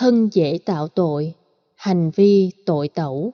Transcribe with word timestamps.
thân 0.00 0.28
dễ 0.32 0.58
tạo 0.66 0.88
tội, 0.88 1.34
hành 1.76 2.10
vi 2.10 2.50
tội 2.66 2.88
tẩu. 2.88 3.32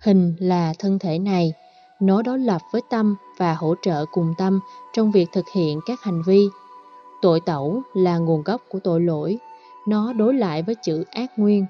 Hình 0.00 0.34
là 0.38 0.72
thân 0.78 0.98
thể 0.98 1.18
này, 1.18 1.52
nó 2.00 2.22
đối 2.22 2.38
lập 2.38 2.60
với 2.72 2.82
tâm 2.90 3.16
và 3.38 3.54
hỗ 3.54 3.74
trợ 3.82 4.04
cùng 4.12 4.34
tâm 4.38 4.60
trong 4.92 5.12
việc 5.12 5.28
thực 5.32 5.44
hiện 5.54 5.80
các 5.86 6.02
hành 6.02 6.22
vi. 6.26 6.48
Tội 7.22 7.40
tẩu 7.46 7.82
là 7.94 8.18
nguồn 8.18 8.42
gốc 8.42 8.62
của 8.68 8.78
tội 8.80 9.00
lỗi, 9.00 9.38
nó 9.88 10.12
đối 10.12 10.34
lại 10.34 10.62
với 10.62 10.74
chữ 10.82 11.04
ác 11.10 11.38
nguyên, 11.38 11.66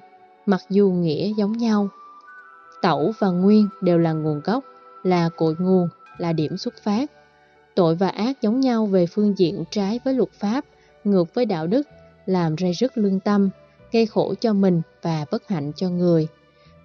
mặc 0.47 0.61
dù 0.71 0.91
nghĩa 0.91 1.33
giống 1.37 1.53
nhau. 1.53 1.89
Tẩu 2.83 3.13
và 3.19 3.29
nguyên 3.29 3.69
đều 3.83 3.99
là 3.99 4.13
nguồn 4.13 4.41
gốc, 4.45 4.65
là 5.03 5.29
cội 5.37 5.55
nguồn, 5.59 5.89
là 6.19 6.33
điểm 6.33 6.57
xuất 6.57 6.75
phát. 6.83 7.11
Tội 7.75 7.95
và 7.95 8.09
ác 8.09 8.43
giống 8.43 8.61
nhau 8.61 8.87
về 8.87 9.07
phương 9.07 9.39
diện 9.39 9.65
trái 9.71 10.01
với 10.05 10.15
luật 10.15 10.33
pháp, 10.33 10.65
ngược 11.05 11.35
với 11.35 11.47
đạo 11.47 11.67
đức, 11.67 11.83
làm 12.27 12.57
ray 12.59 12.73
rứt 12.73 12.99
lương 12.99 13.21
tâm, 13.21 13.51
gây 13.93 14.07
khổ 14.07 14.35
cho 14.41 14.53
mình 14.53 14.83
và 15.03 15.25
bất 15.31 15.49
hạnh 15.49 15.73
cho 15.77 15.89
người. 15.89 16.29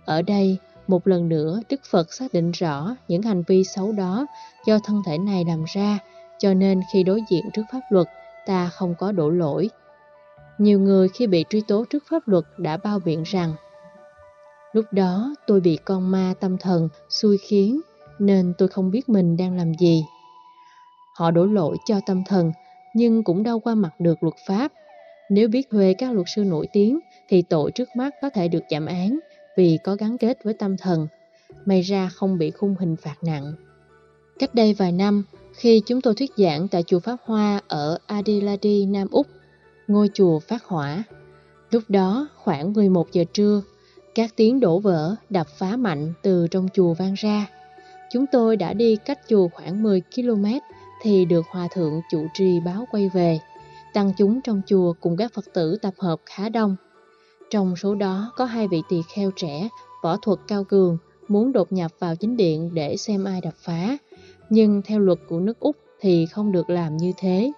Ở 0.06 0.22
đây, 0.22 0.58
một 0.88 1.08
lần 1.08 1.30
nữa 1.30 1.60
Đức 1.70 1.82
Phật 1.90 2.14
xác 2.14 2.34
định 2.34 2.52
rõ 2.52 2.96
những 3.08 3.22
hành 3.22 3.44
vi 3.48 3.64
xấu 3.64 3.92
đó 3.92 4.26
do 4.66 4.80
thân 4.84 5.02
thể 5.06 5.18
này 5.18 5.46
làm 5.48 5.64
ra, 5.68 6.00
cho 6.40 6.54
nên 6.54 6.82
khi 6.94 7.04
đối 7.04 7.22
diện 7.30 7.50
trước 7.54 7.64
pháp 7.72 7.82
luật, 7.90 8.08
ta 8.46 8.70
không 8.70 8.96
có 8.96 9.12
đổ 9.12 9.30
lỗi. 9.30 9.70
Nhiều 10.58 10.80
người 10.80 11.10
khi 11.10 11.28
bị 11.28 11.46
truy 11.50 11.62
tố 11.62 11.86
trước 11.90 12.04
pháp 12.10 12.28
luật 12.28 12.44
đã 12.58 12.78
bao 12.78 13.00
biện 13.00 13.24
rằng 13.24 13.54
Lúc 14.78 14.86
đó 14.92 15.36
tôi 15.48 15.60
bị 15.60 15.78
con 15.86 16.12
ma 16.12 16.34
tâm 16.40 16.58
thần 16.58 16.90
xui 17.10 17.38
khiến 17.38 17.82
nên 18.20 18.54
tôi 18.58 18.68
không 18.68 18.92
biết 18.92 19.10
mình 19.10 19.38
đang 19.38 19.58
làm 19.58 19.74
gì. 19.74 20.06
Họ 21.16 21.32
đổ 21.32 21.46
lỗi 21.46 21.78
cho 21.86 22.00
tâm 22.06 22.24
thần 22.28 22.52
nhưng 22.96 23.24
cũng 23.24 23.44
đâu 23.44 23.60
qua 23.60 23.76
mặt 23.76 23.92
được 24.00 24.24
luật 24.24 24.36
pháp. 24.48 24.72
Nếu 25.30 25.48
biết 25.48 25.70
thuê 25.70 25.94
các 25.94 26.14
luật 26.14 26.28
sư 26.36 26.44
nổi 26.44 26.68
tiếng 26.74 27.00
thì 27.30 27.42
tội 27.42 27.72
trước 27.72 27.90
mắt 27.96 28.16
có 28.22 28.30
thể 28.30 28.48
được 28.48 28.64
giảm 28.70 28.86
án 28.86 29.20
vì 29.58 29.78
có 29.84 29.96
gắn 29.96 30.18
kết 30.18 30.44
với 30.44 30.54
tâm 30.54 30.78
thần. 30.78 31.08
May 31.66 31.82
ra 31.82 32.10
không 32.10 32.38
bị 32.38 32.52
khung 32.52 32.76
hình 32.80 32.96
phạt 32.96 33.16
nặng. 33.22 33.54
Cách 34.40 34.56
đây 34.56 34.74
vài 34.74 34.92
năm, 34.92 35.24
khi 35.54 35.82
chúng 35.86 36.02
tôi 36.02 36.16
thuyết 36.16 36.32
giảng 36.38 36.68
tại 36.68 36.84
chùa 36.84 37.00
Pháp 37.00 37.18
Hoa 37.24 37.62
ở 37.68 37.98
Adelaide, 38.08 38.86
Nam 38.86 39.08
Úc, 39.12 39.28
ngôi 39.88 40.10
chùa 40.14 40.40
phát 40.40 40.64
hỏa. 40.64 41.04
Lúc 41.72 41.84
đó 41.88 42.28
khoảng 42.36 42.74
11 42.74 43.12
giờ 43.12 43.24
trưa, 43.34 43.62
các 44.16 44.34
tiếng 44.36 44.60
đổ 44.60 44.80
vỡ 44.80 45.16
đập 45.30 45.48
phá 45.58 45.78
mạnh 45.78 46.14
từ 46.22 46.48
trong 46.52 46.68
chùa 46.74 46.94
vang 46.94 47.14
ra. 47.14 47.48
Chúng 48.12 48.26
tôi 48.32 48.58
đã 48.58 48.74
đi 48.74 48.96
cách 48.96 49.20
chùa 49.28 49.48
khoảng 49.48 49.84
10 49.84 50.02
km 50.16 50.46
thì 51.04 51.26
được 51.26 51.46
hòa 51.50 51.68
thượng 51.74 52.02
chủ 52.12 52.28
trì 52.34 52.60
báo 52.66 52.86
quay 52.92 53.10
về. 53.14 53.40
Tăng 53.98 54.14
chúng 54.18 54.42
trong 54.42 54.62
chùa 54.66 54.94
cùng 55.02 55.18
các 55.18 55.34
Phật 55.34 55.46
tử 55.54 55.78
tập 55.82 55.94
hợp 55.98 56.20
khá 56.26 56.50
đông. 56.50 56.76
Trong 57.50 57.76
số 57.76 57.96
đó 57.96 58.32
có 58.36 58.46
hai 58.46 58.68
vị 58.68 58.82
tỳ 58.90 59.02
kheo 59.16 59.32
trẻ, 59.36 59.70
võ 60.04 60.18
thuật 60.18 60.40
cao 60.48 60.64
cường, 60.64 60.98
muốn 61.28 61.52
đột 61.52 61.72
nhập 61.72 61.92
vào 62.00 62.16
chính 62.16 62.38
điện 62.38 62.70
để 62.74 62.98
xem 62.98 63.24
ai 63.24 63.42
đập 63.42 63.54
phá. 63.58 63.98
Nhưng 64.50 64.82
theo 64.86 65.00
luật 65.00 65.20
của 65.30 65.40
nước 65.40 65.60
Úc 65.60 65.76
thì 66.00 66.26
không 66.26 66.52
được 66.52 66.70
làm 66.70 66.98
như 66.98 67.12
thế. 67.18 67.52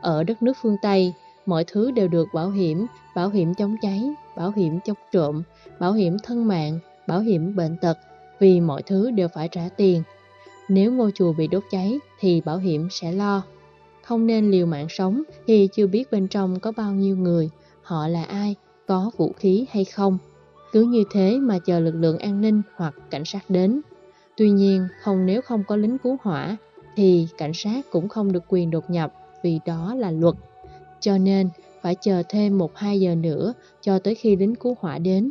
Ở 0.00 0.24
đất 0.24 0.42
nước 0.42 0.52
phương 0.62 0.76
Tây, 0.82 1.12
mọi 1.46 1.64
thứ 1.64 1.90
đều 1.90 2.08
được 2.08 2.28
bảo 2.34 2.50
hiểm, 2.50 2.86
bảo 3.14 3.28
hiểm 3.28 3.54
chống 3.54 3.76
cháy, 3.82 4.02
bảo 4.36 4.52
hiểm 4.56 4.78
chống 4.84 4.98
trộm, 5.12 5.42
bảo 5.78 5.92
hiểm 5.92 6.16
thân 6.22 6.48
mạng, 6.48 6.78
bảo 7.06 7.20
hiểm 7.20 7.56
bệnh 7.56 7.76
tật, 7.76 7.98
vì 8.38 8.60
mọi 8.60 8.82
thứ 8.82 9.10
đều 9.10 9.28
phải 9.28 9.48
trả 9.48 9.68
tiền. 9.76 10.02
Nếu 10.68 10.92
ngôi 10.92 11.12
chùa 11.14 11.32
bị 11.32 11.46
đốt 11.46 11.62
cháy 11.70 11.98
thì 12.20 12.40
bảo 12.40 12.58
hiểm 12.58 12.88
sẽ 12.90 13.12
lo. 13.12 13.42
Không 14.02 14.26
nên 14.26 14.50
liều 14.50 14.66
mạng 14.66 14.86
sống 14.88 15.22
thì 15.46 15.68
chưa 15.72 15.86
biết 15.86 16.10
bên 16.10 16.28
trong 16.28 16.60
có 16.60 16.72
bao 16.76 16.92
nhiêu 16.92 17.16
người, 17.16 17.50
họ 17.82 18.08
là 18.08 18.24
ai, 18.24 18.54
có 18.86 19.10
vũ 19.16 19.32
khí 19.36 19.66
hay 19.70 19.84
không. 19.84 20.18
Cứ 20.72 20.82
như 20.82 21.04
thế 21.10 21.38
mà 21.38 21.58
chờ 21.58 21.80
lực 21.80 21.94
lượng 21.94 22.18
an 22.18 22.40
ninh 22.40 22.62
hoặc 22.76 22.94
cảnh 23.10 23.24
sát 23.24 23.50
đến. 23.50 23.80
Tuy 24.36 24.50
nhiên, 24.50 24.88
không 25.00 25.26
nếu 25.26 25.42
không 25.42 25.64
có 25.68 25.76
lính 25.76 25.98
cứu 25.98 26.16
hỏa 26.22 26.56
thì 26.96 27.28
cảnh 27.38 27.52
sát 27.54 27.90
cũng 27.90 28.08
không 28.08 28.32
được 28.32 28.44
quyền 28.48 28.70
đột 28.70 28.90
nhập 28.90 29.12
vì 29.42 29.60
đó 29.66 29.94
là 29.94 30.10
luật. 30.10 30.34
Cho 31.00 31.18
nên, 31.18 31.48
phải 31.82 31.94
chờ 31.94 32.22
thêm 32.28 32.58
1-2 32.58 32.94
giờ 32.94 33.14
nữa 33.14 33.54
cho 33.80 33.98
tới 33.98 34.14
khi 34.14 34.36
lính 34.36 34.54
cứu 34.54 34.76
hỏa 34.80 34.98
đến. 34.98 35.30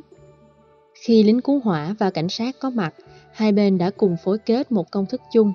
Khi 0.94 1.24
lính 1.24 1.42
cứu 1.42 1.60
hỏa 1.60 1.96
và 2.00 2.10
cảnh 2.10 2.30
sát 2.30 2.56
có 2.60 2.70
mặt, 2.70 2.94
hai 3.32 3.52
bên 3.52 3.78
đã 3.78 3.90
cùng 3.90 4.16
phối 4.24 4.38
kết 4.38 4.72
một 4.72 4.92
công 4.92 5.06
thức 5.06 5.22
chung. 5.34 5.54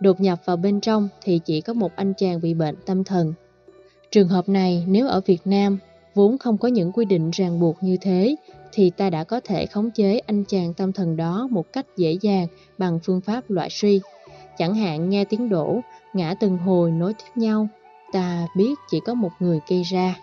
Đột 0.00 0.20
nhập 0.20 0.38
vào 0.44 0.56
bên 0.56 0.80
trong 0.80 1.08
thì 1.22 1.40
chỉ 1.44 1.60
có 1.60 1.72
một 1.72 1.96
anh 1.96 2.12
chàng 2.14 2.40
bị 2.40 2.54
bệnh 2.54 2.76
tâm 2.86 3.04
thần. 3.04 3.34
Trường 4.10 4.28
hợp 4.28 4.48
này 4.48 4.84
nếu 4.88 5.08
ở 5.08 5.20
Việt 5.26 5.40
Nam 5.44 5.78
vốn 6.14 6.38
không 6.38 6.58
có 6.58 6.68
những 6.68 6.92
quy 6.92 7.04
định 7.04 7.30
ràng 7.30 7.60
buộc 7.60 7.82
như 7.82 7.96
thế 8.00 8.36
thì 8.72 8.90
ta 8.90 9.10
đã 9.10 9.24
có 9.24 9.40
thể 9.44 9.66
khống 9.66 9.90
chế 9.90 10.18
anh 10.18 10.44
chàng 10.44 10.74
tâm 10.74 10.92
thần 10.92 11.16
đó 11.16 11.48
một 11.50 11.72
cách 11.72 11.86
dễ 11.96 12.18
dàng 12.20 12.46
bằng 12.78 12.98
phương 13.04 13.20
pháp 13.20 13.50
loại 13.50 13.70
suy. 13.70 14.00
Chẳng 14.58 14.74
hạn 14.74 15.08
nghe 15.08 15.24
tiếng 15.24 15.48
đổ, 15.48 15.80
ngã 16.12 16.34
từng 16.40 16.58
hồi 16.58 16.90
nối 16.90 17.14
tiếp 17.14 17.30
nhau, 17.34 17.68
ta 18.12 18.46
biết 18.56 18.74
chỉ 18.90 19.00
có 19.00 19.14
một 19.14 19.30
người 19.38 19.60
gây 19.68 19.82
ra. 19.82 20.16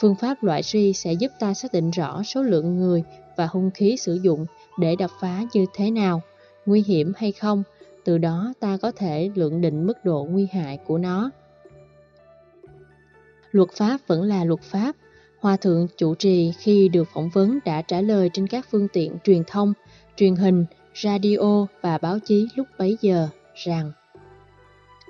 Phương 0.00 0.14
pháp 0.14 0.42
loại 0.42 0.62
suy 0.62 0.92
sẽ 0.92 1.12
giúp 1.12 1.32
ta 1.40 1.54
xác 1.54 1.72
định 1.72 1.90
rõ 1.90 2.22
số 2.22 2.42
lượng 2.42 2.76
người 2.76 3.02
và 3.36 3.46
hung 3.46 3.70
khí 3.70 3.96
sử 3.96 4.14
dụng 4.22 4.46
để 4.78 4.96
đập 4.96 5.10
phá 5.20 5.42
như 5.52 5.66
thế 5.74 5.90
nào, 5.90 6.20
nguy 6.66 6.84
hiểm 6.86 7.12
hay 7.16 7.32
không, 7.32 7.62
từ 8.04 8.18
đó 8.18 8.52
ta 8.60 8.76
có 8.82 8.90
thể 8.90 9.30
lượng 9.34 9.60
định 9.60 9.86
mức 9.86 10.04
độ 10.04 10.26
nguy 10.30 10.46
hại 10.52 10.76
của 10.76 10.98
nó. 10.98 11.30
Luật 13.50 13.68
pháp 13.72 13.98
vẫn 14.06 14.22
là 14.22 14.44
luật 14.44 14.60
pháp. 14.62 14.96
Hòa 15.40 15.56
thượng 15.56 15.86
chủ 15.96 16.14
trì 16.14 16.52
khi 16.58 16.88
được 16.88 17.08
phỏng 17.14 17.30
vấn 17.30 17.58
đã 17.64 17.82
trả 17.82 18.00
lời 18.00 18.30
trên 18.32 18.46
các 18.46 18.66
phương 18.70 18.88
tiện 18.92 19.16
truyền 19.24 19.42
thông, 19.46 19.72
truyền 20.16 20.36
hình, 20.36 20.64
radio 21.02 21.66
và 21.82 21.98
báo 21.98 22.18
chí 22.18 22.48
lúc 22.56 22.66
bấy 22.78 22.98
giờ 23.00 23.28
rằng 23.54 23.92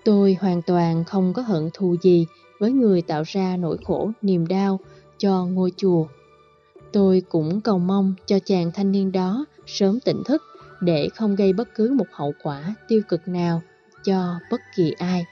Tôi 0.05 0.37
hoàn 0.41 0.63
toàn 0.63 1.05
không 1.05 1.33
có 1.33 1.43
hận 1.43 1.71
thù 1.75 1.97
gì 2.03 2.27
với 2.61 2.73
người 2.73 3.03
tạo 3.03 3.23
ra 3.27 3.57
nỗi 3.57 3.77
khổ 3.85 4.11
niềm 4.23 4.47
đau 4.47 4.81
cho 5.19 5.45
ngôi 5.45 5.73
chùa. 5.77 6.07
Tôi 6.93 7.23
cũng 7.29 7.61
cầu 7.61 7.79
mong 7.79 8.15
cho 8.27 8.39
chàng 8.39 8.71
thanh 8.75 8.93
niên 8.93 9.13
đó 9.13 9.45
sớm 9.67 10.01
tỉnh 10.01 10.23
thức 10.25 10.43
để 10.81 11.09
không 11.15 11.37
gây 11.37 11.53
bất 11.53 11.69
cứ 11.75 11.95
một 11.99 12.07
hậu 12.11 12.33
quả 12.43 12.75
tiêu 12.89 13.03
cực 13.09 13.29
nào 13.29 13.63
cho 14.05 14.35
bất 14.51 14.61
kỳ 14.77 14.93
ai. 14.99 15.25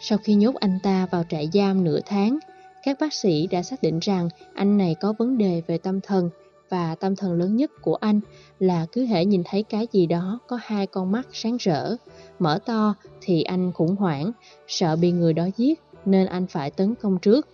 Sau 0.00 0.18
khi 0.18 0.34
nhốt 0.34 0.54
anh 0.54 0.78
ta 0.82 1.06
vào 1.10 1.24
trại 1.28 1.48
giam 1.52 1.84
nửa 1.84 2.00
tháng, 2.06 2.38
các 2.82 2.96
bác 3.00 3.12
sĩ 3.12 3.46
đã 3.46 3.62
xác 3.62 3.82
định 3.82 3.98
rằng 3.98 4.28
anh 4.54 4.78
này 4.78 4.96
có 5.00 5.14
vấn 5.18 5.38
đề 5.38 5.62
về 5.66 5.78
tâm 5.78 6.00
thần 6.00 6.30
và 6.68 6.94
tâm 6.94 7.16
thần 7.16 7.32
lớn 7.38 7.56
nhất 7.56 7.70
của 7.82 7.94
anh 7.94 8.20
là 8.58 8.86
cứ 8.92 9.06
hễ 9.06 9.24
nhìn 9.24 9.42
thấy 9.44 9.62
cái 9.62 9.86
gì 9.92 10.06
đó 10.06 10.38
có 10.46 10.58
hai 10.62 10.86
con 10.86 11.12
mắt 11.12 11.28
sáng 11.32 11.56
rỡ, 11.56 11.96
mở 12.38 12.58
to 12.66 12.94
thì 13.20 13.42
anh 13.42 13.72
khủng 13.72 13.96
hoảng, 13.96 14.32
sợ 14.68 14.96
bị 14.96 15.12
người 15.12 15.32
đó 15.32 15.46
giết 15.56 15.80
nên 16.04 16.26
anh 16.26 16.46
phải 16.46 16.70
tấn 16.70 16.94
công 16.94 17.18
trước. 17.18 17.48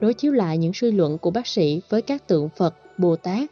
Đối 0.00 0.14
chiếu 0.14 0.32
lại 0.32 0.58
những 0.58 0.72
suy 0.74 0.90
luận 0.90 1.18
của 1.18 1.30
bác 1.30 1.46
sĩ 1.46 1.80
với 1.88 2.02
các 2.02 2.28
tượng 2.28 2.48
Phật, 2.56 2.74
Bồ 2.98 3.16
Tát, 3.16 3.50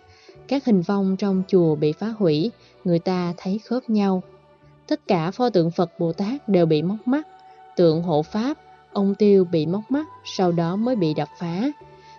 các 0.48 0.64
hình 0.64 0.80
vong 0.80 1.16
trong 1.16 1.42
chùa 1.48 1.74
bị 1.74 1.92
phá 1.92 2.06
hủy, 2.18 2.50
người 2.84 2.98
ta 2.98 3.34
thấy 3.36 3.60
khớp 3.64 3.90
nhau. 3.90 4.22
Tất 4.86 5.00
cả 5.06 5.30
pho 5.30 5.50
tượng 5.50 5.70
Phật 5.70 5.90
Bồ 5.98 6.12
Tát 6.12 6.48
đều 6.48 6.66
bị 6.66 6.82
móc 6.82 7.08
mắt, 7.08 7.28
tượng 7.76 8.02
hộ 8.02 8.22
Pháp, 8.22 8.56
ông 8.92 9.14
Tiêu 9.14 9.44
bị 9.44 9.66
móc 9.66 9.90
mắt, 9.90 10.06
sau 10.24 10.52
đó 10.52 10.76
mới 10.76 10.96
bị 10.96 11.14
đập 11.14 11.28
phá. 11.38 11.62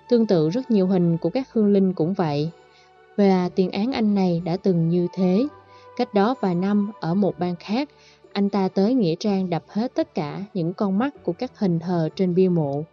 Tương 0.10 0.26
tự 0.26 0.50
rất 0.50 0.72
nhiều 0.72 0.88
hình 0.88 1.18
của 1.18 1.30
các 1.30 1.54
hương 1.54 1.74
linh 1.74 1.94
cũng 1.94 2.14
vậy. 2.14 2.52
Và 3.18 3.50
tiền 3.56 3.72
án 3.72 3.92
anh 3.92 4.16
này 4.16 4.42
đã 4.46 4.58
từng 4.58 4.90
như 4.90 5.08
thế. 5.14 5.48
Cách 5.98 6.14
đó 6.14 6.36
vài 6.42 6.56
năm, 6.56 6.92
ở 7.00 7.14
một 7.14 7.40
bang 7.40 7.56
khác, 7.60 7.90
anh 8.34 8.50
ta 8.50 8.68
tới 8.68 8.94
Nghĩa 8.94 9.16
Trang 9.16 9.50
đập 9.50 9.64
hết 9.68 9.96
tất 9.96 10.16
cả 10.16 10.44
những 10.54 10.74
con 10.74 10.98
mắt 10.98 11.24
của 11.24 11.34
các 11.34 11.60
hình 11.60 11.80
thờ 11.80 12.10
trên 12.16 12.36
bia 12.36 12.50
mộ. 12.50 12.84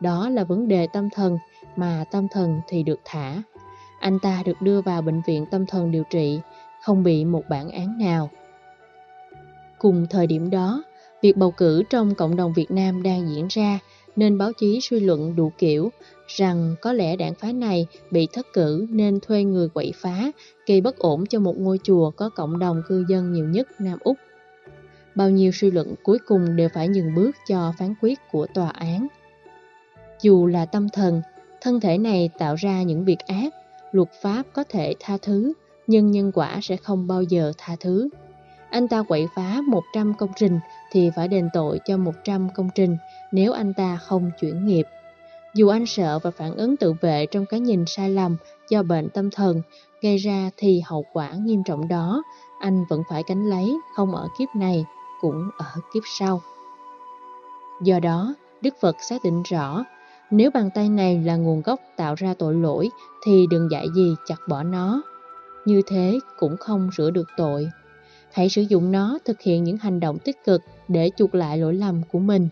Đó 0.00 0.28
là 0.28 0.44
vấn 0.44 0.68
đề 0.68 0.86
tâm 0.92 1.08
thần, 1.10 1.38
mà 1.76 2.04
tâm 2.12 2.26
thần 2.32 2.60
thì 2.68 2.82
được 2.82 3.00
thả. 3.04 3.42
Anh 4.02 4.18
ta 4.18 4.42
được 4.46 4.62
đưa 4.62 4.80
vào 4.80 5.02
bệnh 5.02 5.22
viện 5.26 5.46
tâm 5.50 5.66
thần 5.66 5.90
điều 5.90 6.04
trị, 6.10 6.40
không 6.82 7.02
bị 7.02 7.24
một 7.24 7.44
bản 7.48 7.70
án 7.70 7.98
nào. 7.98 8.30
Cùng 9.78 10.06
thời 10.10 10.26
điểm 10.26 10.50
đó, 10.50 10.82
việc 11.22 11.36
bầu 11.36 11.50
cử 11.50 11.82
trong 11.90 12.14
cộng 12.14 12.36
đồng 12.36 12.52
Việt 12.52 12.70
Nam 12.70 13.02
đang 13.02 13.28
diễn 13.28 13.46
ra, 13.50 13.78
nên 14.16 14.38
báo 14.38 14.52
chí 14.52 14.80
suy 14.82 15.00
luận 15.00 15.36
đủ 15.36 15.52
kiểu 15.58 15.90
rằng 16.26 16.74
có 16.80 16.92
lẽ 16.92 17.16
đảng 17.16 17.34
phái 17.34 17.52
này 17.52 17.86
bị 18.10 18.28
thất 18.32 18.46
cử 18.52 18.86
nên 18.90 19.20
thuê 19.20 19.44
người 19.44 19.68
quậy 19.68 19.92
phá, 19.96 20.30
gây 20.66 20.80
bất 20.80 20.98
ổn 20.98 21.26
cho 21.26 21.40
một 21.40 21.58
ngôi 21.58 21.78
chùa 21.82 22.10
có 22.10 22.28
cộng 22.28 22.58
đồng 22.58 22.82
cư 22.88 23.04
dân 23.08 23.32
nhiều 23.32 23.48
nhất 23.48 23.68
Nam 23.78 23.98
Úc. 24.00 24.16
Bao 25.14 25.30
nhiêu 25.30 25.52
suy 25.52 25.70
luận 25.70 25.94
cuối 26.02 26.18
cùng 26.26 26.56
đều 26.56 26.68
phải 26.74 26.88
nhường 26.88 27.14
bước 27.14 27.36
cho 27.48 27.72
phán 27.78 27.94
quyết 28.00 28.18
của 28.32 28.46
tòa 28.54 28.68
án. 28.68 29.06
Dù 30.22 30.46
là 30.46 30.66
tâm 30.66 30.88
thần, 30.88 31.22
thân 31.60 31.80
thể 31.80 31.98
này 31.98 32.30
tạo 32.38 32.54
ra 32.54 32.82
những 32.82 33.04
việc 33.04 33.18
ác, 33.18 33.54
luật 33.92 34.08
pháp 34.22 34.42
có 34.52 34.64
thể 34.68 34.94
tha 35.00 35.16
thứ, 35.22 35.52
nhưng 35.86 36.10
nhân 36.10 36.32
quả 36.34 36.58
sẽ 36.62 36.76
không 36.76 37.06
bao 37.06 37.22
giờ 37.22 37.52
tha 37.58 37.76
thứ. 37.80 38.08
Anh 38.70 38.88
ta 38.88 39.02
quậy 39.02 39.28
phá 39.34 39.60
100 39.68 40.14
công 40.14 40.30
trình 40.36 40.58
thì 40.92 41.10
phải 41.16 41.28
đền 41.28 41.48
tội 41.52 41.80
cho 41.84 41.96
100 41.96 42.48
công 42.54 42.68
trình 42.74 42.96
nếu 43.32 43.52
anh 43.52 43.74
ta 43.74 43.96
không 43.96 44.30
chuyển 44.40 44.66
nghiệp. 44.66 44.86
Dù 45.54 45.68
anh 45.68 45.86
sợ 45.86 46.18
và 46.18 46.30
phản 46.30 46.56
ứng 46.56 46.76
tự 46.76 46.94
vệ 47.00 47.26
trong 47.26 47.46
cái 47.46 47.60
nhìn 47.60 47.84
sai 47.86 48.10
lầm 48.10 48.36
do 48.70 48.82
bệnh 48.82 49.08
tâm 49.08 49.30
thần 49.30 49.62
gây 50.02 50.16
ra 50.16 50.50
thì 50.56 50.82
hậu 50.86 51.04
quả 51.12 51.32
nghiêm 51.32 51.62
trọng 51.64 51.88
đó 51.88 52.22
anh 52.62 52.84
vẫn 52.88 53.02
phải 53.08 53.22
gánh 53.26 53.50
lấy 53.50 53.76
không 53.96 54.14
ở 54.14 54.28
kiếp 54.38 54.48
này 54.56 54.84
cũng 55.20 55.50
ở 55.58 55.74
kiếp 55.94 56.02
sau. 56.06 56.42
Do 57.82 58.00
đó, 58.00 58.34
Đức 58.60 58.74
Phật 58.80 58.96
xác 59.00 59.24
định 59.24 59.42
rõ 59.42 59.84
nếu 60.32 60.50
bàn 60.50 60.70
tay 60.74 60.88
này 60.88 61.22
là 61.24 61.36
nguồn 61.36 61.62
gốc 61.62 61.80
tạo 61.96 62.14
ra 62.14 62.34
tội 62.38 62.54
lỗi 62.54 62.88
thì 63.24 63.46
đừng 63.50 63.68
dạy 63.70 63.86
gì 63.94 64.14
chặt 64.26 64.36
bỏ 64.48 64.62
nó. 64.62 65.02
Như 65.64 65.82
thế 65.86 66.18
cũng 66.38 66.56
không 66.56 66.90
rửa 66.96 67.10
được 67.10 67.28
tội. 67.36 67.68
Hãy 68.32 68.48
sử 68.48 68.62
dụng 68.62 68.92
nó 68.92 69.18
thực 69.24 69.40
hiện 69.40 69.64
những 69.64 69.76
hành 69.76 70.00
động 70.00 70.18
tích 70.18 70.44
cực 70.44 70.62
để 70.88 71.10
chuộc 71.16 71.34
lại 71.34 71.58
lỗi 71.58 71.74
lầm 71.74 72.02
của 72.12 72.18
mình. 72.18 72.48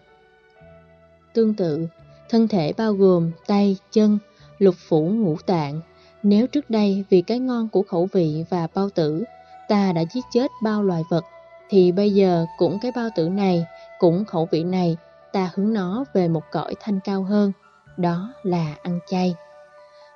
Tương 1.35 1.55
tự, 1.55 1.87
thân 2.29 2.49
thể 2.49 2.73
bao 2.77 2.93
gồm 2.93 3.31
tay, 3.47 3.77
chân, 3.93 4.19
lục 4.59 4.75
phủ 4.89 5.09
ngũ 5.09 5.37
tạng. 5.47 5.81
Nếu 6.23 6.47
trước 6.47 6.71
đây 6.71 7.05
vì 7.11 7.23
cái 7.23 7.39
ngon 7.39 7.69
của 7.69 7.83
khẩu 7.83 8.09
vị 8.13 8.45
và 8.51 8.67
bao 8.75 8.91
tử, 8.91 9.25
ta 9.69 9.93
đã 9.93 10.05
giết 10.13 10.25
chết 10.33 10.51
bao 10.63 10.83
loài 10.83 11.03
vật, 11.11 11.25
thì 11.69 11.93
bây 11.93 12.11
giờ 12.11 12.47
cũng 12.59 12.79
cái 12.83 12.93
bao 12.97 13.09
tử 13.17 13.29
này, 13.29 13.65
cũng 13.99 14.25
khẩu 14.25 14.49
vị 14.51 14.65
này, 14.65 14.97
ta 15.33 15.51
hướng 15.55 15.73
nó 15.73 16.05
về 16.15 16.29
một 16.29 16.43
cõi 16.53 16.75
thanh 16.81 17.01
cao 17.05 17.23
hơn, 17.23 17.53
đó 18.01 18.35
là 18.43 18.77
ăn 18.83 18.99
chay. 19.07 19.35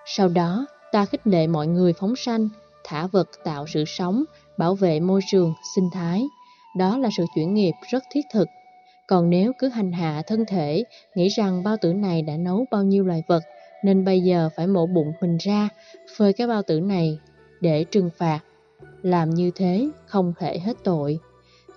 Sau 0.06 0.28
đó, 0.28 0.66
ta 0.92 1.04
khích 1.04 1.26
lệ 1.26 1.46
mọi 1.46 1.66
người 1.66 1.92
phóng 1.92 2.16
sanh, 2.16 2.48
thả 2.84 3.06
vật 3.06 3.28
tạo 3.44 3.66
sự 3.66 3.84
sống, 3.84 4.24
bảo 4.58 4.74
vệ 4.74 5.00
môi 5.00 5.20
trường, 5.26 5.54
sinh 5.74 5.90
thái. 5.92 6.24
Đó 6.76 6.98
là 6.98 7.08
sự 7.16 7.24
chuyển 7.34 7.54
nghiệp 7.54 7.72
rất 7.90 8.02
thiết 8.10 8.24
thực. 8.32 8.48
Còn 9.06 9.30
nếu 9.30 9.52
cứ 9.58 9.68
hành 9.68 9.92
hạ 9.92 10.22
thân 10.26 10.44
thể, 10.48 10.84
nghĩ 11.14 11.28
rằng 11.28 11.62
bao 11.62 11.76
tử 11.80 11.92
này 11.92 12.22
đã 12.22 12.36
nấu 12.36 12.64
bao 12.70 12.82
nhiêu 12.82 13.04
loài 13.04 13.22
vật, 13.28 13.42
nên 13.84 14.04
bây 14.04 14.20
giờ 14.20 14.48
phải 14.56 14.66
mổ 14.66 14.86
bụng 14.86 15.12
mình 15.20 15.36
ra, 15.40 15.68
phơi 16.16 16.32
cái 16.32 16.46
bao 16.46 16.62
tử 16.62 16.80
này 16.80 17.18
để 17.60 17.84
trừng 17.84 18.10
phạt. 18.18 18.40
Làm 19.02 19.30
như 19.30 19.50
thế 19.54 19.88
không 20.06 20.32
thể 20.38 20.58
hết 20.58 20.76
tội. 20.84 21.18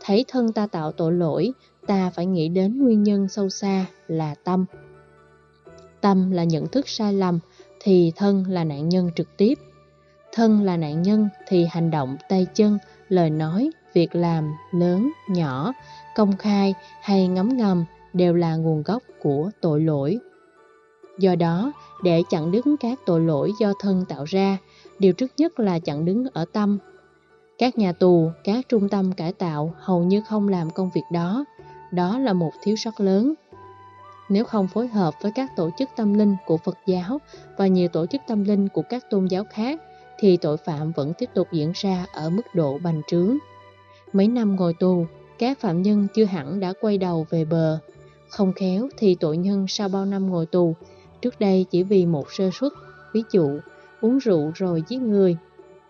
Thấy 0.01 0.25
thân 0.27 0.53
ta 0.53 0.67
tạo 0.67 0.91
tội 0.91 1.13
lỗi, 1.13 1.51
ta 1.87 2.09
phải 2.09 2.25
nghĩ 2.25 2.49
đến 2.49 2.83
nguyên 2.83 3.03
nhân 3.03 3.27
sâu 3.27 3.49
xa 3.49 3.85
là 4.07 4.35
tâm. 4.43 4.65
Tâm 6.07 6.31
là 6.31 6.43
nhận 6.43 6.67
thức 6.67 6.89
sai 6.89 7.13
lầm, 7.13 7.39
thì 7.79 8.11
thân 8.15 8.45
là 8.49 8.63
nạn 8.63 8.89
nhân 8.89 9.09
trực 9.15 9.37
tiếp. 9.37 9.53
Thân 10.33 10.61
là 10.61 10.77
nạn 10.77 11.01
nhân 11.01 11.29
thì 11.47 11.65
hành 11.69 11.91
động 11.91 12.17
tay 12.29 12.47
chân, 12.55 12.77
lời 13.09 13.29
nói, 13.29 13.71
việc 13.93 14.15
làm 14.15 14.53
lớn, 14.71 15.11
nhỏ, 15.29 15.73
công 16.15 16.37
khai 16.37 16.73
hay 17.01 17.27
ngấm 17.27 17.57
ngầm 17.57 17.85
đều 18.13 18.33
là 18.33 18.55
nguồn 18.55 18.83
gốc 18.83 19.03
của 19.21 19.49
tội 19.61 19.81
lỗi. 19.81 20.19
Do 21.19 21.35
đó, 21.35 21.71
để 22.03 22.23
chặn 22.29 22.51
đứng 22.51 22.77
các 22.79 22.99
tội 23.05 23.21
lỗi 23.21 23.51
do 23.59 23.73
thân 23.79 24.05
tạo 24.09 24.23
ra, 24.23 24.57
điều 24.99 25.13
trước 25.13 25.31
nhất 25.37 25.59
là 25.59 25.79
chặn 25.79 26.05
đứng 26.05 26.25
ở 26.33 26.45
tâm. 26.53 26.77
Các 27.57 27.77
nhà 27.77 27.91
tù, 27.91 28.31
các 28.43 28.69
trung 28.69 28.89
tâm 28.89 29.11
cải 29.11 29.33
tạo 29.33 29.73
hầu 29.79 30.03
như 30.03 30.21
không 30.29 30.49
làm 30.49 30.69
công 30.69 30.89
việc 30.95 31.05
đó. 31.13 31.45
Đó 31.91 32.19
là 32.19 32.33
một 32.33 32.51
thiếu 32.63 32.75
sót 32.75 32.99
lớn. 32.99 33.33
Nếu 34.29 34.45
không 34.45 34.67
phối 34.67 34.87
hợp 34.87 35.13
với 35.21 35.31
các 35.31 35.55
tổ 35.55 35.69
chức 35.77 35.89
tâm 35.95 36.13
linh 36.13 36.35
của 36.45 36.57
Phật 36.57 36.77
giáo 36.85 37.19
và 37.57 37.67
nhiều 37.67 37.87
tổ 37.87 38.05
chức 38.05 38.21
tâm 38.27 38.43
linh 38.43 38.67
của 38.67 38.81
các 38.81 39.09
tôn 39.09 39.25
giáo 39.25 39.43
khác, 39.49 39.81
thì 40.19 40.37
tội 40.37 40.57
phạm 40.57 40.91
vẫn 40.91 41.13
tiếp 41.17 41.29
tục 41.33 41.47
diễn 41.51 41.71
ra 41.75 42.05
ở 42.13 42.29
mức 42.29 42.41
độ 42.53 42.77
bành 42.83 43.01
trướng. 43.07 43.37
Mấy 44.13 44.27
năm 44.27 44.55
ngồi 44.55 44.73
tù, 44.79 45.05
các 45.39 45.59
phạm 45.59 45.81
nhân 45.81 46.07
chưa 46.15 46.25
hẳn 46.25 46.59
đã 46.59 46.73
quay 46.81 46.97
đầu 46.97 47.25
về 47.29 47.45
bờ. 47.45 47.79
Không 48.29 48.53
khéo 48.53 48.89
thì 48.97 49.15
tội 49.15 49.37
nhân 49.37 49.65
sau 49.67 49.89
bao 49.89 50.05
năm 50.05 50.29
ngồi 50.29 50.45
tù, 50.45 50.75
trước 51.21 51.39
đây 51.39 51.65
chỉ 51.71 51.83
vì 51.83 52.05
một 52.05 52.31
sơ 52.31 52.49
suất, 52.53 52.71
ví 53.13 53.23
dụ 53.31 53.59
uống 54.01 54.17
rượu 54.17 54.51
rồi 54.55 54.83
giết 54.87 55.01
người. 55.01 55.37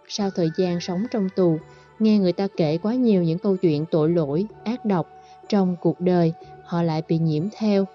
Sau 0.07 0.29
thời 0.29 0.49
gian 0.57 0.79
sống 0.79 1.05
trong 1.11 1.29
tù, 1.35 1.57
nghe 1.99 2.17
người 2.17 2.33
ta 2.33 2.47
kể 2.57 2.77
quá 2.77 2.93
nhiều 2.93 3.23
những 3.23 3.39
câu 3.39 3.57
chuyện 3.57 3.85
tội 3.91 4.09
lỗi, 4.09 4.45
ác 4.63 4.85
độc 4.85 5.07
trong 5.49 5.75
cuộc 5.81 5.99
đời, 5.99 6.33
họ 6.63 6.81
lại 6.81 7.01
bị 7.07 7.17
nhiễm 7.17 7.43
theo. 7.57 7.85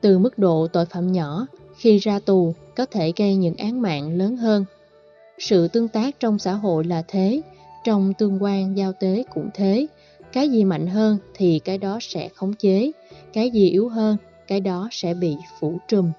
Từ 0.00 0.18
mức 0.18 0.38
độ 0.38 0.66
tội 0.72 0.86
phạm 0.86 1.12
nhỏ, 1.12 1.46
khi 1.76 1.98
ra 1.98 2.18
tù 2.18 2.54
có 2.76 2.86
thể 2.86 3.12
gây 3.16 3.36
những 3.36 3.56
án 3.56 3.82
mạng 3.82 4.16
lớn 4.18 4.36
hơn. 4.36 4.64
Sự 5.38 5.68
tương 5.68 5.88
tác 5.88 6.20
trong 6.20 6.38
xã 6.38 6.52
hội 6.52 6.84
là 6.84 7.02
thế, 7.08 7.42
trong 7.84 8.12
tương 8.18 8.42
quan 8.42 8.76
giao 8.76 8.92
tế 8.92 9.24
cũng 9.34 9.50
thế. 9.54 9.86
Cái 10.32 10.48
gì 10.48 10.64
mạnh 10.64 10.86
hơn 10.86 11.18
thì 11.34 11.58
cái 11.58 11.78
đó 11.78 11.98
sẽ 12.00 12.28
khống 12.28 12.54
chế, 12.54 12.92
cái 13.32 13.50
gì 13.50 13.70
yếu 13.70 13.88
hơn, 13.88 14.16
cái 14.46 14.60
đó 14.60 14.88
sẽ 14.90 15.14
bị 15.14 15.36
phủ 15.60 15.78
trùm. 15.88 16.10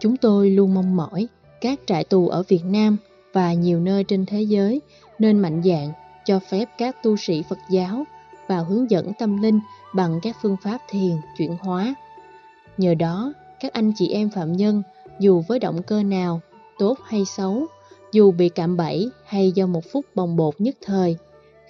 Chúng 0.00 0.16
tôi 0.16 0.50
luôn 0.50 0.74
mong 0.74 0.96
mỏi 0.96 1.28
các 1.60 1.80
trại 1.86 2.04
tù 2.04 2.28
ở 2.28 2.42
Việt 2.48 2.64
Nam 2.64 2.96
và 3.32 3.52
nhiều 3.52 3.80
nơi 3.80 4.04
trên 4.04 4.26
thế 4.26 4.42
giới 4.42 4.80
nên 5.18 5.38
mạnh 5.38 5.62
dạn 5.64 5.92
cho 6.24 6.38
phép 6.38 6.68
các 6.78 7.02
tu 7.02 7.16
sĩ 7.16 7.42
Phật 7.48 7.58
giáo 7.70 8.04
vào 8.48 8.64
hướng 8.64 8.90
dẫn 8.90 9.12
tâm 9.18 9.42
linh 9.42 9.60
bằng 9.94 10.20
các 10.22 10.36
phương 10.42 10.56
pháp 10.62 10.78
thiền 10.90 11.16
chuyển 11.38 11.56
hóa. 11.60 11.94
Nhờ 12.78 12.94
đó, 12.94 13.32
các 13.60 13.72
anh 13.72 13.92
chị 13.96 14.08
em 14.08 14.30
phạm 14.30 14.52
nhân 14.52 14.82
dù 15.18 15.42
với 15.48 15.58
động 15.58 15.82
cơ 15.82 16.02
nào, 16.02 16.40
tốt 16.78 16.98
hay 17.04 17.24
xấu, 17.24 17.66
dù 18.12 18.32
bị 18.32 18.48
cạm 18.48 18.76
bẫy 18.76 19.10
hay 19.24 19.52
do 19.52 19.66
một 19.66 19.84
phút 19.92 20.06
bồng 20.14 20.36
bột 20.36 20.60
nhất 20.60 20.76
thời, 20.82 21.16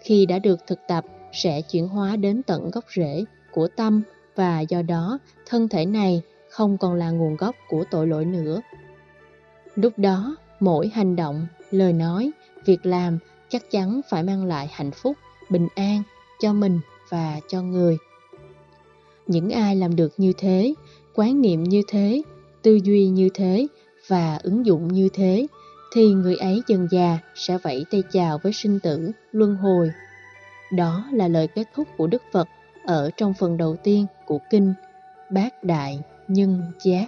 khi 0.03 0.27
đã 0.27 0.39
được 0.39 0.67
thực 0.67 0.79
tập 0.89 1.05
sẽ 1.33 1.63
chuyển 1.63 1.89
hóa 1.89 2.17
đến 2.17 2.43
tận 2.43 2.71
gốc 2.71 2.85
rễ 2.97 3.25
của 3.53 3.69
tâm 3.77 4.03
và 4.35 4.61
do 4.61 4.83
đó 4.83 5.19
thân 5.47 5.69
thể 5.69 5.87
này 5.87 6.23
không 6.51 6.79
còn 6.79 6.95
là 6.95 7.11
nguồn 7.11 7.37
gốc 7.37 7.55
của 7.69 7.85
tội 7.91 8.07
lỗi 8.07 8.25
nữa. 8.25 8.61
Lúc 9.75 9.93
đó, 9.97 10.37
mỗi 10.61 10.89
hành 10.89 11.17
động, 11.17 11.47
lời 11.71 11.93
nói, 11.93 12.31
việc 12.65 12.87
làm 12.87 13.19
chắc 13.49 13.71
chắn 13.71 14.01
phải 14.09 14.23
mang 14.23 14.45
lại 14.45 14.69
hạnh 14.73 14.91
phúc, 14.91 15.17
bình 15.51 15.69
an 15.75 16.03
cho 16.41 16.53
mình 16.53 16.81
và 17.09 17.41
cho 17.49 17.63
người. 17.63 17.97
Những 19.27 19.51
ai 19.51 19.77
làm 19.77 19.97
được 19.97 20.13
như 20.17 20.33
thế, 20.39 20.75
quán 21.17 21.41
niệm 21.41 21.65
như 21.65 21.83
thế, 21.89 22.23
tư 22.63 22.81
duy 22.85 23.09
như 23.09 23.29
thế 23.35 23.67
và 24.09 24.39
ứng 24.43 24.67
dụng 24.67 24.93
như 24.93 25.09
thế, 25.13 25.47
thì 25.93 26.09
người 26.09 26.37
ấy 26.37 26.63
dần 26.67 26.89
già 26.91 27.19
sẽ 27.35 27.59
vẫy 27.59 27.85
tay 27.91 28.03
chào 28.13 28.39
với 28.43 28.53
sinh 28.53 28.81
tử, 28.81 29.11
luân 29.33 29.57
hồi. 29.57 29.91
Đó 30.73 31.05
là 31.13 31.29
lời 31.29 31.49
kết 31.55 31.65
thúc 31.75 31.89
của 31.97 32.07
Đức 32.07 32.23
Phật 32.33 32.49
ở 32.85 33.11
trong 33.17 33.35
phần 33.35 33.57
đầu 33.57 33.77
tiên 33.77 34.07
của 34.27 34.39
Kinh 34.51 34.75
Bát 35.31 35.65
Đại 35.65 36.01
Nhân 36.29 36.63
Giác. 36.83 37.07